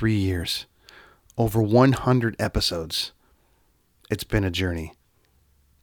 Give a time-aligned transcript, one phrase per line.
[0.00, 0.64] three years,
[1.36, 3.12] over 100 episodes.
[4.10, 4.94] It's been a journey,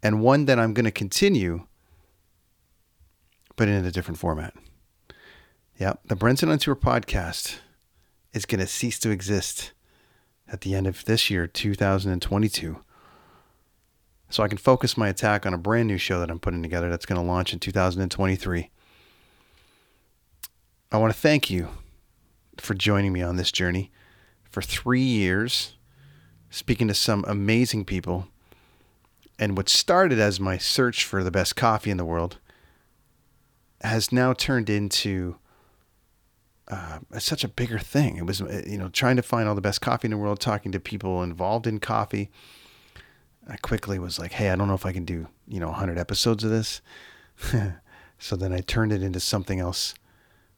[0.01, 1.67] and one that I'm going to continue,
[3.55, 4.55] but in a different format.
[5.79, 7.59] Yep, the Brenton on Tour podcast
[8.33, 9.71] is going to cease to exist
[10.51, 12.81] at the end of this year, 2022.
[14.31, 16.89] So I can focus my attack on a brand new show that I'm putting together
[16.89, 18.71] that's going to launch in 2023.
[20.91, 21.67] I want to thank you
[22.57, 23.91] for joining me on this journey
[24.49, 25.75] for three years,
[26.49, 28.27] speaking to some amazing people.
[29.39, 32.37] And what started as my search for the best coffee in the world
[33.81, 35.37] has now turned into
[36.69, 38.17] uh, such a bigger thing.
[38.17, 40.39] It was, uh, you know, trying to find all the best coffee in the world,
[40.39, 42.29] talking to people involved in coffee.
[43.47, 45.97] I quickly was like, hey, I don't know if I can do, you know, 100
[45.97, 46.81] episodes of this.
[48.19, 49.93] so then I turned it into something else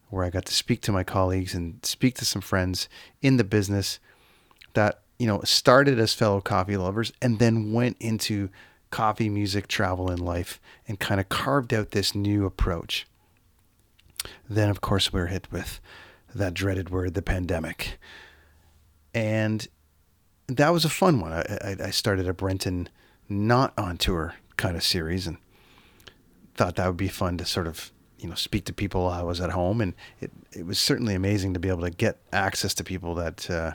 [0.09, 2.90] where I got to speak to my colleagues and speak to some friends
[3.22, 4.00] in the business
[4.73, 8.50] that, you know, started as fellow coffee lovers and then went into
[8.89, 13.06] coffee, music, travel, and life and kind of carved out this new approach.
[14.50, 15.80] Then, of course, we were hit with
[16.33, 18.00] that dreaded word, the pandemic.
[19.14, 19.67] And
[20.48, 21.31] that was a fun one.
[21.31, 22.89] I, I started a Brenton
[23.28, 25.38] not on tour kind of series and
[26.55, 29.42] thought that would be fun to sort of you know speak to people I was
[29.42, 32.84] at home, and it it was certainly amazing to be able to get access to
[32.84, 33.73] people that uh,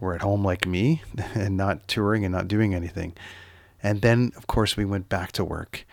[0.00, 1.02] were at home like me
[1.34, 3.14] and not touring and not doing anything.
[3.82, 5.86] And then of course we went back to work,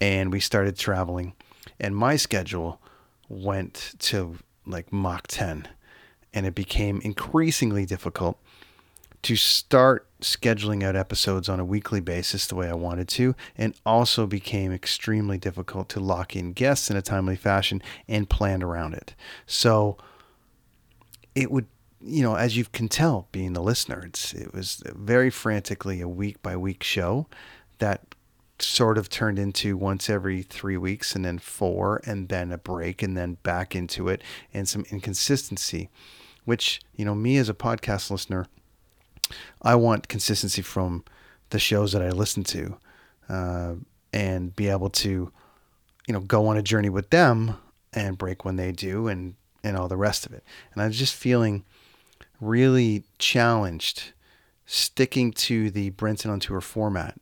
[0.00, 1.34] and we started traveling,
[1.80, 2.80] and my schedule
[3.28, 5.68] went to like Mach 10
[6.32, 8.38] and it became increasingly difficult
[9.22, 13.74] to start scheduling out episodes on a weekly basis the way I wanted to, and
[13.86, 18.94] also became extremely difficult to lock in guests in a timely fashion and plan around
[18.94, 19.14] it.
[19.46, 19.96] So
[21.34, 21.66] it would,
[22.00, 26.08] you know, as you can tell, being the listener, it's it was very frantically a
[26.08, 27.26] week by week show
[27.78, 28.02] that
[28.60, 33.02] sort of turned into once every three weeks and then four and then a break
[33.02, 34.22] and then back into it
[34.52, 35.88] and some inconsistency
[36.44, 38.46] which you know me as a podcast listener
[39.62, 41.04] I want consistency from
[41.50, 42.78] the shows that I listen to,
[43.28, 43.74] uh,
[44.12, 45.32] and be able to,
[46.06, 47.56] you know, go on a journey with them
[47.92, 49.34] and break when they do, and
[49.64, 50.44] and all the rest of it.
[50.72, 51.64] And I was just feeling
[52.40, 54.12] really challenged
[54.66, 57.18] sticking to the Brenton on tour format.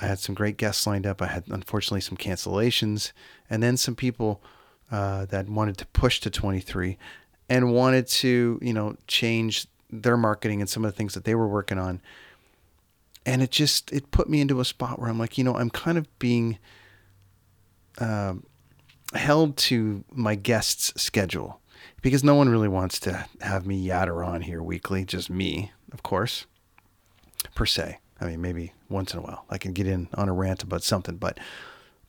[0.00, 1.20] I had some great guests lined up.
[1.20, 3.12] I had unfortunately some cancellations,
[3.50, 4.42] and then some people
[4.90, 6.96] uh, that wanted to push to 23
[7.48, 11.34] and wanted to, you know, change their marketing and some of the things that they
[11.34, 12.00] were working on.
[13.26, 15.70] And it just it put me into a spot where I'm like, you know, I'm
[15.70, 16.58] kind of being
[17.98, 18.34] uh,
[19.14, 21.60] held to my guests' schedule
[22.00, 26.02] because no one really wants to have me yatter on here weekly, just me, of
[26.02, 26.46] course,
[27.54, 27.98] per se.
[28.20, 30.82] I mean, maybe once in a while I can get in on a rant about
[30.82, 31.38] something, but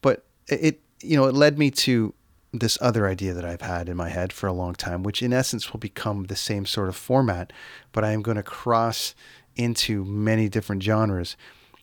[0.01, 2.13] but it you know it led me to
[2.51, 5.33] this other idea that I've had in my head for a long time, which in
[5.33, 7.53] essence will become the same sort of format,
[7.91, 9.13] but I am going to cross
[9.55, 11.37] into many different genres.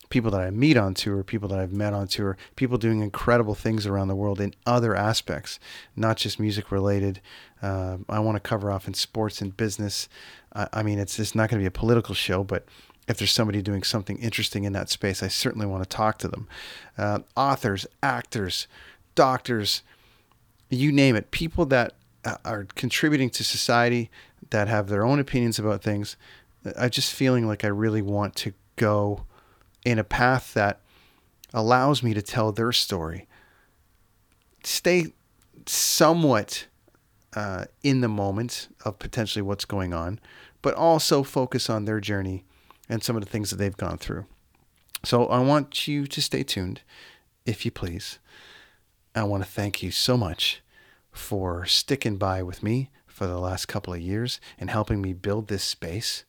[0.09, 3.55] People that I meet on tour, people that I've met on tour, people doing incredible
[3.55, 5.59] things around the world in other aspects,
[5.97, 7.21] not just music related.
[7.61, 10.09] Uh, I want to cover off in sports and business.
[10.53, 12.67] Uh, I mean, it's, it's not going to be a political show, but
[13.09, 16.29] if there's somebody doing something interesting in that space, I certainly want to talk to
[16.29, 16.49] them.
[16.97, 18.69] Uh, authors, actors,
[19.15, 19.83] doctors,
[20.71, 21.95] you name it, people that
[22.25, 24.11] uh, are contributing to society
[24.51, 26.17] that have their own opinions about things.
[26.79, 29.25] I'm just feeling like I really want to go
[29.85, 30.81] in a path that
[31.55, 33.27] allows me to tell their story.
[34.65, 35.13] Stay
[35.67, 36.67] somewhat
[37.35, 40.19] uh, in the moment of potentially what's going on,
[40.63, 42.45] but also focus on their journey
[42.89, 44.27] and some of the things that they've gone through.
[45.05, 46.81] So I want you to stay tuned,
[47.45, 48.19] if you please.
[49.17, 50.61] I want to thank you so much
[51.11, 55.49] for sticking by with me for the last couple of years and helping me build
[55.49, 56.25] this space.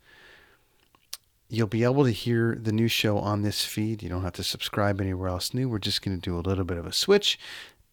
[1.50, 4.02] You'll be able to hear the new show on this feed.
[4.02, 5.68] You don't have to subscribe anywhere else new.
[5.68, 7.38] We're just going to do a little bit of a switch,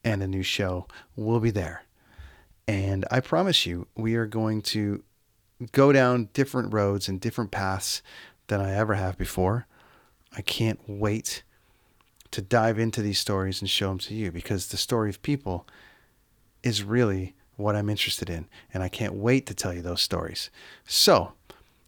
[0.05, 0.87] and a new show
[1.17, 1.83] will be there.
[2.69, 5.03] And I promise you, we are going to
[5.73, 8.01] go down different roads and different paths
[8.47, 9.67] than I ever have before.
[10.37, 11.43] I can't wait
[12.35, 15.69] to dive into these stories and show them to you because the story of people
[16.65, 18.49] is really what I'm interested in.
[18.73, 20.51] And I can't wait to tell you those stories.
[20.85, 21.35] So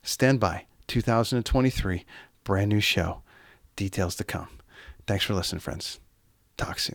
[0.04, 0.66] stand by.
[0.87, 2.04] 2023,
[2.44, 3.22] brand new show.
[3.75, 4.46] Details to come.
[5.08, 5.98] Thanks for listening, friends.
[6.56, 6.94] Talk soon.